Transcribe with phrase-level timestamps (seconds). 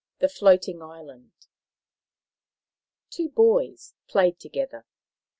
[0.17, 1.29] THE FLOATING ISLAND
[3.11, 4.87] Two boys played together.